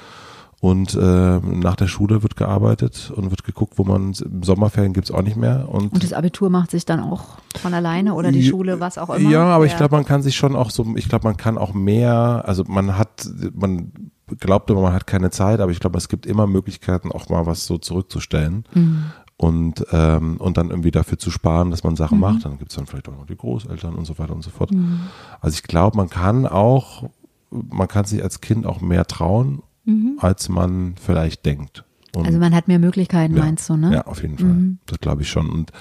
[0.61, 5.13] Und äh, nach der Schule wird gearbeitet und wird geguckt, wo man im Sommerferien gibt's
[5.13, 5.69] auch nicht mehr.
[5.69, 9.11] Und, und das Abitur macht sich dann auch von alleine oder die Schule, was auch
[9.11, 9.31] immer.
[9.31, 9.71] Ja, aber ja.
[9.71, 12.65] ich glaube, man kann sich schon auch so, ich glaube, man kann auch mehr, also
[12.67, 13.93] man hat, man
[14.41, 17.47] glaubt immer, man hat keine Zeit, aber ich glaube, es gibt immer Möglichkeiten, auch mal
[17.47, 18.65] was so zurückzustellen.
[18.75, 19.05] Mhm.
[19.37, 22.23] Und, ähm, und dann irgendwie dafür zu sparen, dass man Sachen mhm.
[22.23, 22.45] macht.
[22.45, 24.73] Dann gibt's dann vielleicht auch noch die Großeltern und so weiter und so fort.
[24.73, 25.03] Mhm.
[25.41, 27.09] Also ich glaube, man kann auch,
[27.51, 30.19] man kann sich als Kind auch mehr trauen mhm.
[30.19, 31.85] als man vielleicht denkt.
[32.15, 33.93] Und also man hat mehr Möglichkeiten, ja, meinst du, ne?
[33.93, 34.47] Ja, auf jeden Fall.
[34.47, 34.79] Mhm.
[34.87, 35.51] Das glaube ich schon.
[35.51, 35.73] Und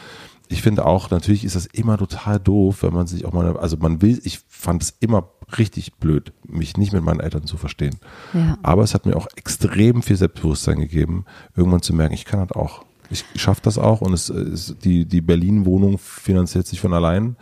[0.49, 3.77] ich finde auch, natürlich ist das immer total doof, wenn man sich auch mal, also
[3.77, 7.97] man will, ich fand es immer richtig blöd, mich nicht mit meinen Eltern zu verstehen.
[8.33, 8.57] Ja.
[8.63, 12.55] Aber es hat mir auch extrem viel Selbstbewusstsein gegeben, irgendwann zu merken, ich kann das
[12.55, 12.85] auch.
[13.09, 17.37] Ich schaffe das auch und es, es die, die Berlin-Wohnung finanziert sich von allein.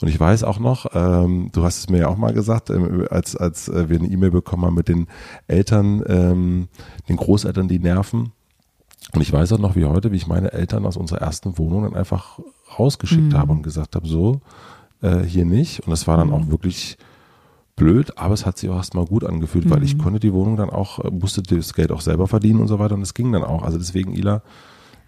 [0.00, 3.06] Und ich weiß auch noch, ähm, du hast es mir ja auch mal gesagt, ähm,
[3.10, 5.08] als, als äh, wir eine E-Mail bekommen haben mit den
[5.46, 6.68] Eltern, ähm,
[7.08, 8.32] den Großeltern, die nerven.
[9.14, 11.82] Und ich weiß auch noch wie heute, wie ich meine Eltern aus unserer ersten Wohnung
[11.82, 12.38] dann einfach
[12.78, 13.36] rausgeschickt mhm.
[13.36, 14.40] habe und gesagt habe, so,
[15.00, 15.80] äh, hier nicht.
[15.80, 16.34] Und das war dann mhm.
[16.34, 16.98] auch wirklich
[17.74, 19.70] blöd, aber es hat sich auch erstmal gut angefühlt, mhm.
[19.70, 20.02] weil ich mhm.
[20.02, 22.94] konnte die Wohnung dann auch, äh, musste das Geld auch selber verdienen und so weiter
[22.94, 23.62] und es ging dann auch.
[23.62, 24.42] Also deswegen, Ila,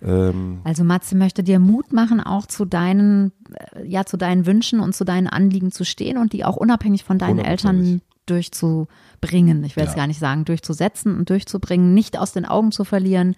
[0.03, 3.33] ähm, also Matze möchte dir Mut machen, auch zu deinen,
[3.75, 7.05] äh, ja, zu deinen Wünschen und zu deinen Anliegen zu stehen und die auch unabhängig
[7.05, 9.65] von deinen Eltern durchzubringen.
[9.65, 9.89] Ich will ja.
[9.89, 13.35] jetzt gar nicht sagen, durchzusetzen und durchzubringen, nicht aus den Augen zu verlieren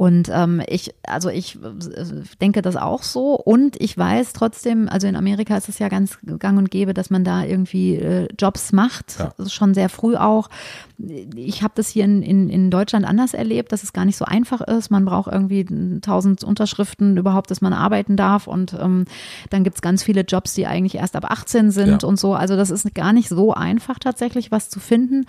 [0.00, 2.04] Und ähm, ich, also ich äh,
[2.40, 3.34] denke das auch so.
[3.34, 7.10] Und ich weiß trotzdem, also in Amerika ist es ja ganz gang und gäbe, dass
[7.10, 9.34] man da irgendwie äh, Jobs macht, Ja.
[9.46, 10.48] schon sehr früh auch.
[11.36, 14.24] Ich habe das hier in, in, in Deutschland anders erlebt, dass es gar nicht so
[14.24, 14.90] einfach ist.
[14.90, 15.66] Man braucht irgendwie
[16.00, 18.46] tausend Unterschriften überhaupt, dass man arbeiten darf.
[18.46, 19.04] Und ähm,
[19.50, 22.08] dann gibt's ganz viele Jobs, die eigentlich erst ab 18 sind Ja.
[22.08, 22.32] und so.
[22.32, 25.26] Also das ist gar nicht so einfach tatsächlich, was zu finden.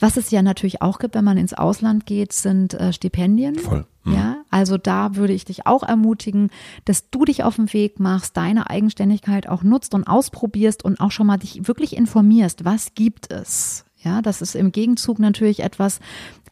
[0.00, 3.54] Was es ja natürlich auch gibt, wenn man ins Ausland geht, sind äh, Stipendien.
[3.54, 3.86] Voll.
[4.08, 4.14] Mhm.
[4.14, 6.50] Ja, also da würde ich dich auch ermutigen,
[6.84, 11.10] dass du dich auf den Weg machst, deine Eigenständigkeit auch nutzt und ausprobierst und auch
[11.10, 13.84] schon mal dich wirklich informierst, was gibt es.
[14.00, 15.98] Ja, das ist im Gegenzug natürlich etwas,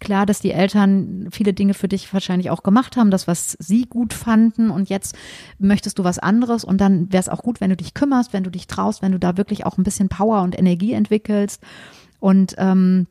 [0.00, 3.86] klar, dass die Eltern viele Dinge für dich wahrscheinlich auch gemacht haben, das, was sie
[3.86, 5.14] gut fanden und jetzt
[5.60, 8.42] möchtest du was anderes und dann wäre es auch gut, wenn du dich kümmerst, wenn
[8.42, 11.62] du dich traust, wenn du da wirklich auch ein bisschen Power und Energie entwickelst
[12.18, 13.06] und ähm,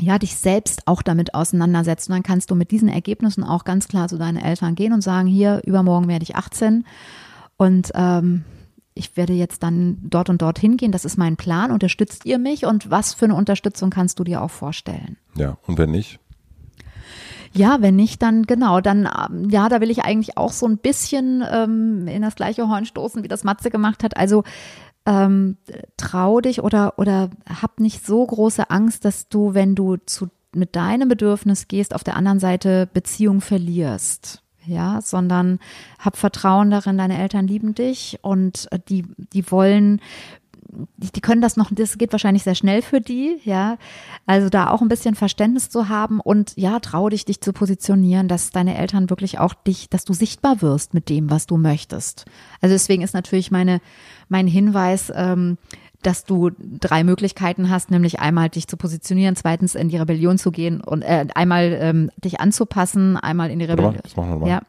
[0.00, 2.12] ja, dich selbst auch damit auseinandersetzen.
[2.12, 5.26] Dann kannst du mit diesen Ergebnissen auch ganz klar zu deinen Eltern gehen und sagen,
[5.26, 6.84] hier, übermorgen werde ich 18
[7.56, 8.44] und ähm,
[8.94, 10.90] ich werde jetzt dann dort und dort hingehen.
[10.90, 11.70] Das ist mein Plan.
[11.70, 12.64] Unterstützt ihr mich?
[12.64, 15.18] Und was für eine Unterstützung kannst du dir auch vorstellen?
[15.34, 16.18] Ja, und wenn nicht?
[17.52, 20.78] Ja, wenn nicht, dann genau, dann ähm, ja, da will ich eigentlich auch so ein
[20.78, 24.16] bisschen ähm, in das gleiche Horn stoßen, wie das Matze gemacht hat.
[24.16, 24.44] Also
[25.06, 25.56] ähm,
[25.96, 30.74] trau dich oder oder hab nicht so große Angst, dass du, wenn du zu mit
[30.74, 34.42] deinem Bedürfnis gehst, auf der anderen Seite Beziehung verlierst.
[34.64, 35.60] Ja, sondern
[36.00, 40.00] hab Vertrauen darin, deine Eltern lieben dich und äh, die, die wollen
[40.96, 43.78] die, die können das noch, das geht wahrscheinlich sehr schnell für die, ja.
[44.26, 48.28] Also da auch ein bisschen Verständnis zu haben und ja, trau dich, dich zu positionieren,
[48.28, 52.24] dass deine Eltern wirklich auch dich, dass du sichtbar wirst mit dem, was du möchtest.
[52.60, 53.80] Also deswegen ist natürlich meine,
[54.28, 55.58] mein Hinweis, ähm,
[56.02, 60.52] dass du drei Möglichkeiten hast, nämlich einmal dich zu positionieren, zweitens in die Rebellion zu
[60.52, 63.96] gehen und äh, einmal ähm, dich anzupassen, einmal in die Rebellion.
[64.02, 64.48] das machen wir mal.
[64.48, 64.60] Ja.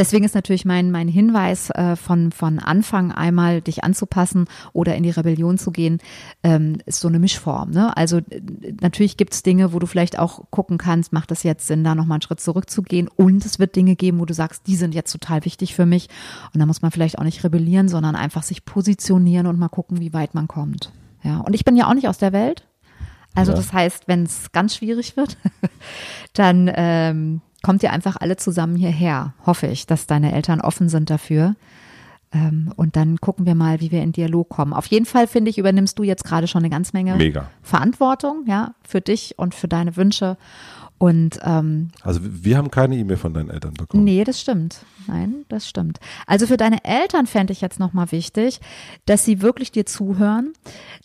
[0.00, 5.02] Deswegen ist natürlich mein, mein Hinweis äh, von, von Anfang einmal dich anzupassen oder in
[5.02, 5.98] die Rebellion zu gehen,
[6.42, 7.70] ähm, ist so eine Mischform.
[7.70, 7.94] Ne?
[7.98, 8.40] Also äh,
[8.80, 11.94] natürlich gibt es Dinge, wo du vielleicht auch gucken kannst, macht es jetzt Sinn, da
[11.94, 13.08] nochmal einen Schritt zurückzugehen.
[13.14, 16.08] Und es wird Dinge geben, wo du sagst, die sind jetzt total wichtig für mich.
[16.54, 20.00] Und da muss man vielleicht auch nicht rebellieren, sondern einfach sich positionieren und mal gucken,
[20.00, 20.92] wie weit man kommt.
[21.22, 21.40] Ja.
[21.40, 22.66] Und ich bin ja auch nicht aus der Welt.
[23.34, 23.58] Also Ja.
[23.58, 25.36] das heißt, wenn es ganz schwierig wird,
[26.32, 31.10] dann ähm, kommt ihr einfach alle zusammen hierher, hoffe ich, dass deine Eltern offen sind
[31.10, 31.56] dafür.
[32.32, 34.72] Ähm, und dann gucken wir mal, wie wir in Dialog kommen.
[34.72, 37.50] Auf jeden Fall, finde ich, übernimmst du jetzt gerade schon eine ganz Menge Mega.
[37.62, 40.36] Verantwortung, ja, für dich und für deine Wünsche.
[41.00, 44.04] Und ähm, Also wir haben keine E-Mail von deinen Eltern bekommen.
[44.04, 44.84] Nee, das stimmt.
[45.06, 45.98] Nein, das stimmt.
[46.26, 48.60] Also für deine Eltern fände ich jetzt nochmal wichtig,
[49.06, 50.52] dass sie wirklich dir zuhören,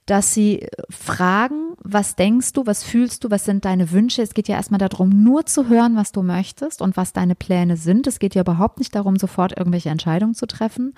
[0.05, 4.21] dass sie äh, fragen, was denkst du, was fühlst du, was sind deine Wünsche.
[4.21, 7.77] Es geht ja erstmal darum, nur zu hören, was du möchtest und was deine Pläne
[7.77, 8.05] sind.
[8.05, 10.93] Es geht ja überhaupt nicht darum, sofort irgendwelche Entscheidungen zu treffen.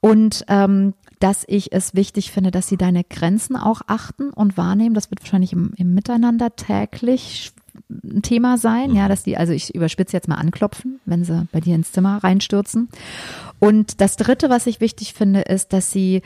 [0.00, 4.94] Und ähm, dass ich es wichtig finde, dass sie deine Grenzen auch achten und wahrnehmen.
[4.94, 7.52] Das wird wahrscheinlich im, im Miteinander täglich
[7.88, 11.60] ein Thema sein, ja, dass die, also ich überspitze jetzt mal anklopfen, wenn sie bei
[11.60, 12.88] dir ins Zimmer reinstürzen.
[13.58, 16.22] Und das dritte, was ich wichtig finde, ist, dass sie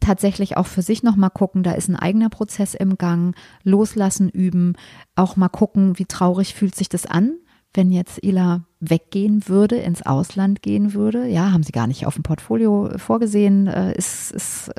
[0.00, 4.74] tatsächlich auch für sich nochmal gucken, da ist ein eigener Prozess im Gang, loslassen üben,
[5.16, 7.34] auch mal gucken, wie traurig fühlt sich das an,
[7.74, 11.26] wenn jetzt Ila weggehen würde, ins Ausland gehen würde.
[11.28, 14.70] Ja, haben sie gar nicht auf dem Portfolio vorgesehen, äh, ist, ist,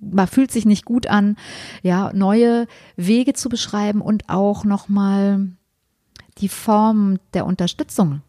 [0.00, 1.36] man fühlt sich nicht gut an,
[1.82, 5.48] ja, neue Wege zu beschreiben und auch nochmal
[6.38, 8.22] die Form der Unterstützung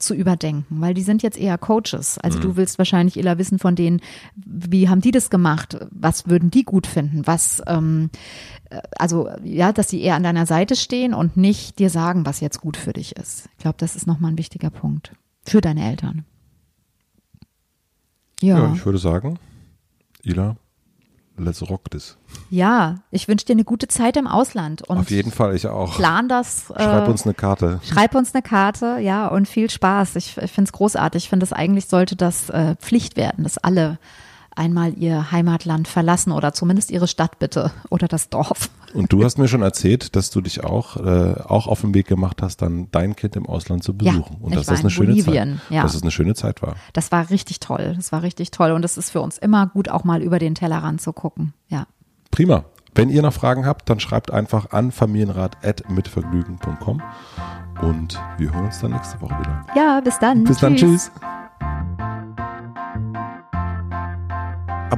[0.00, 2.18] zu überdenken, weil die sind jetzt eher Coaches.
[2.18, 4.00] Also du willst wahrscheinlich eher wissen von denen,
[4.34, 5.78] wie haben die das gemacht?
[5.90, 7.26] Was würden die gut finden?
[7.26, 8.10] Was, ähm,
[8.70, 12.40] äh, also ja, dass sie eher an deiner Seite stehen und nicht dir sagen, was
[12.40, 13.48] jetzt gut für dich ist.
[13.56, 15.12] Ich glaube, das ist nochmal ein wichtiger Punkt
[15.44, 16.24] für deine Eltern.
[18.40, 19.38] Ja, Ja, ich würde sagen,
[20.24, 20.56] Ila,
[21.44, 22.16] let's rock this.
[22.50, 25.94] ja, ich wünsche dir eine gute Zeit im Ausland und Auf jeden Fall, ich auch.
[25.96, 26.66] plan das.
[26.76, 27.80] Schreib äh, uns eine Karte.
[27.82, 30.16] Schreib uns eine Karte, ja, und viel Spaß.
[30.16, 31.24] Ich, ich finde es großartig.
[31.24, 33.98] Ich finde es eigentlich sollte das äh, Pflicht werden, dass alle
[34.54, 38.68] einmal ihr Heimatland verlassen oder zumindest ihre Stadt bitte oder das Dorf.
[38.92, 42.06] Und du hast mir schon erzählt, dass du dich auch, äh, auch auf den Weg
[42.06, 44.38] gemacht hast, dann dein Kind im Ausland zu Ja, besuchen.
[44.40, 45.82] Und ich dass das in eine schöne Bolivien, Zeit, ja.
[45.82, 46.74] dass es eine schöne Zeit war.
[46.92, 47.94] Das war richtig toll.
[47.96, 50.54] Das war richtig toll und es ist für uns immer gut, auch mal über den
[50.54, 51.54] Tellerrand zu gucken.
[51.68, 51.86] Ja.
[52.30, 52.64] Prima.
[52.94, 57.00] Wenn ihr noch Fragen habt, dann schreibt einfach an familienrat.mitvergnügen.com
[57.82, 59.64] und wir hören uns dann nächste Woche wieder.
[59.76, 60.42] Ja, bis dann.
[60.44, 61.12] Bis dann, tschüss.